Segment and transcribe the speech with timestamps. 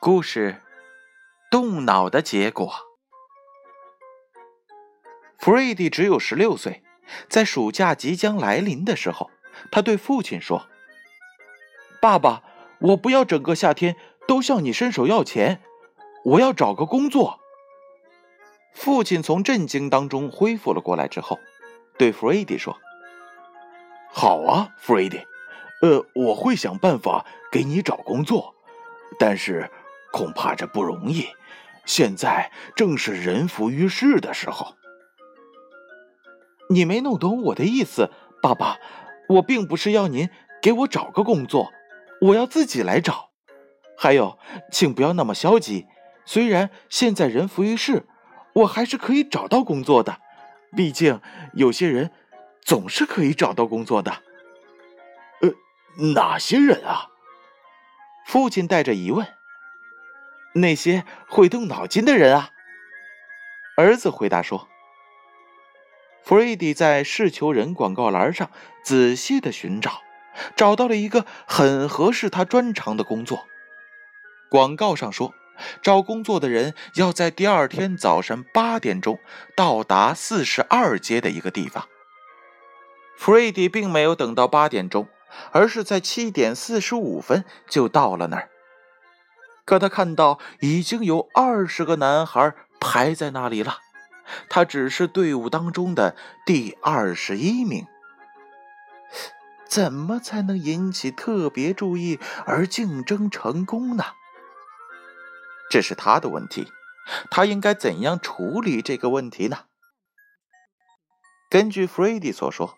[0.00, 0.62] 故事：
[1.50, 2.72] 动脑的结果。
[5.38, 6.82] 弗瑞迪只有十六岁，
[7.28, 9.30] 在暑假即将来临的时候，
[9.70, 10.66] 他对父亲说
[12.00, 12.42] ：“爸爸，
[12.80, 13.96] 我不要整个夏天
[14.26, 15.60] 都向你伸手要钱，
[16.24, 17.40] 我要找个工作。”
[18.74, 21.38] 父亲从震惊当中恢复了过来之后，
[21.96, 22.78] 对弗瑞迪说
[24.12, 25.18] ：“好啊，弗瑞迪，
[25.82, 28.54] 呃，我会想办法给你找工作，
[29.18, 29.70] 但是……”
[30.14, 31.26] 恐怕这不容易。
[31.86, 34.76] 现在正是人浮于事的时候。
[36.70, 38.78] 你没弄懂我的意思，爸爸。
[39.30, 40.30] 我并不是要您
[40.62, 41.72] 给我找个工作，
[42.20, 43.30] 我要自己来找。
[43.96, 44.38] 还有，
[44.70, 45.86] 请不要那么消极。
[46.24, 48.06] 虽然现在人浮于事，
[48.54, 50.20] 我还是可以找到工作的。
[50.76, 51.20] 毕竟
[51.52, 52.10] 有些人
[52.62, 54.22] 总是可以找到工作的。
[55.40, 55.50] 呃，
[56.12, 57.10] 哪些人啊？
[58.26, 59.26] 父亲带着疑问。
[60.54, 62.50] 那些会动脑筋的人啊，
[63.76, 64.68] 儿子回答说
[66.22, 68.50] ：“弗瑞迪在试求人广告栏上
[68.82, 70.00] 仔细的寻找，
[70.56, 73.46] 找到了一个很合适他专长的工作。
[74.48, 75.34] 广告上说，
[75.82, 79.18] 找工作的人要在第二天早上八点钟
[79.56, 81.88] 到达四十二街的一个地方。
[83.16, 85.08] 弗瑞迪并没有等到八点钟，
[85.52, 88.50] 而是在七点四十五分就到了那儿。”
[89.64, 93.78] 可他看到已经有二十个男孩排在那里了，
[94.50, 97.86] 他只是队伍当中的第二十一名。
[99.66, 104.04] 怎么才能引起特别注意而竞争成功呢？
[105.70, 106.72] 这是他的问题，
[107.30, 109.64] 他应该怎样处理这个问题呢？
[111.50, 112.76] 根据弗瑞迪所说，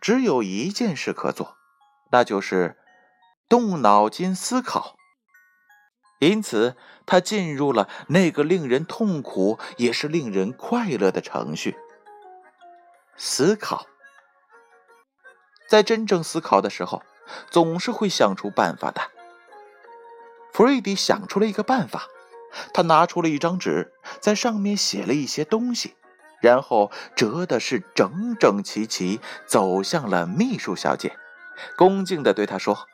[0.00, 1.56] 只有一件事可做，
[2.10, 2.78] 那就是
[3.48, 4.96] 动脑筋思考。
[6.20, 11.76] 因此，他进入了那个令人痛苦也是令人快乐的程序——
[13.18, 13.86] 思考。
[15.68, 17.02] 在真正思考的时候，
[17.50, 19.10] 总是会想出办法的。
[20.52, 22.06] 弗瑞迪想出了一个办法，
[22.72, 25.94] 他拿出了一张纸，在上面写了一些东西，
[26.40, 31.16] 然后折的是整整齐齐，走向了秘书小姐，
[31.76, 32.86] 恭敬地对她说：“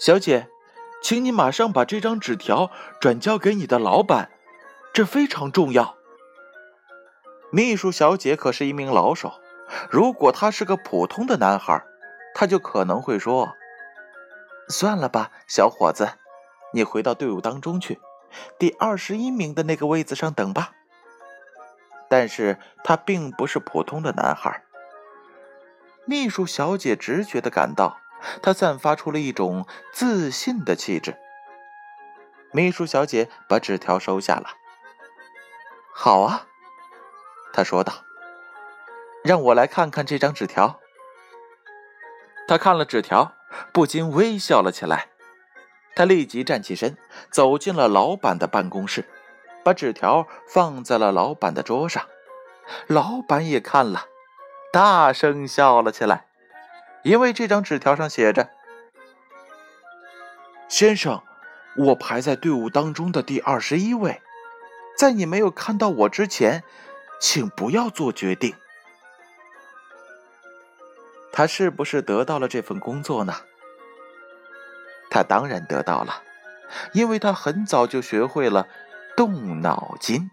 [0.00, 0.48] 小姐。”
[1.04, 2.70] 请你马上把这张纸条
[3.00, 4.30] 转交给你的老板，
[4.92, 5.96] 这非常重要。
[7.50, 9.40] 秘书小姐可是一名老手，
[9.90, 11.84] 如果他是个普通的男孩，
[12.36, 13.56] 他就可能会说
[14.70, 16.12] ：“算了吧，小伙子，
[16.72, 18.00] 你回到队伍当中去，
[18.58, 20.72] 第二十一名的那个位子上等吧。”
[22.08, 24.62] 但是他并不是普通的男孩，
[26.04, 27.98] 秘书小姐直觉的感到。
[28.40, 31.16] 他散发出了一种自信的气质。
[32.52, 34.50] 秘书小姐把纸条收下了。
[35.92, 36.46] 好啊，
[37.52, 37.92] 她说道
[39.24, 40.78] ：“让我来看看这张纸条。”
[42.46, 43.32] 他看了纸条，
[43.72, 45.08] 不禁微笑了起来。
[45.94, 46.96] 他立即站起身，
[47.30, 49.04] 走进了老板的办公室，
[49.62, 52.06] 把纸条放在了老板的桌上。
[52.86, 54.06] 老板也看了，
[54.72, 56.26] 大声笑了起来。
[57.02, 58.50] 因为这张纸条上写着
[60.68, 61.22] ：“先生，
[61.76, 64.22] 我排在队伍当中的第二十一位，
[64.96, 66.62] 在你没有看到我之前，
[67.20, 68.54] 请不要做决定。”
[71.32, 73.34] 他是不是得到了这份工作呢？
[75.12, 76.22] 他当然得到了，
[76.94, 78.66] 因为他很早就学会了
[79.14, 80.30] 动脑筋。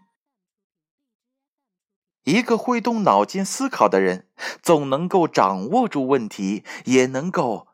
[2.24, 4.30] 一个会动脑筋思考的人，
[4.62, 7.68] 总能够掌握住问题，也能够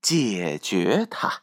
[0.00, 1.42] 解决它。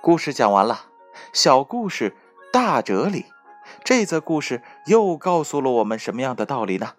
[0.00, 0.86] 故事讲完了，
[1.32, 2.16] 小故事
[2.52, 3.26] 大哲理。
[3.84, 6.96] 这则故事又告诉了我们什么样的道理呢？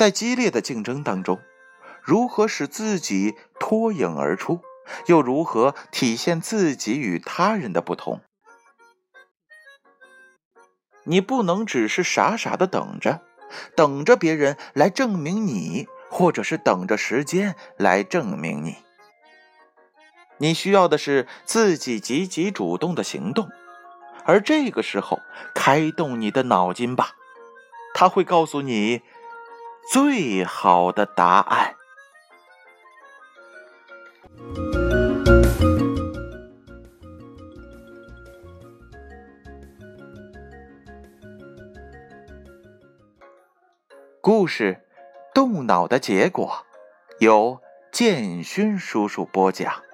[0.00, 1.38] 在激烈的竞争当中，
[2.02, 4.62] 如何使自己脱颖而出？
[5.08, 8.22] 又如何体现自己与他人的不同？
[11.04, 13.20] 你不能只是傻傻的等着，
[13.76, 18.76] 等着别人来证明你，或者是等着时间来证明你。
[20.38, 23.50] 你需要的是自己积极主动的行动，
[24.24, 25.20] 而这个时候，
[25.54, 27.10] 开动你的脑筋吧，
[27.92, 29.02] 他会告诉你
[29.92, 31.74] 最好的答案。
[44.20, 44.80] 故事
[45.34, 46.64] 动脑的结果
[47.18, 47.60] 由
[47.90, 49.89] 建勋叔叔播讲。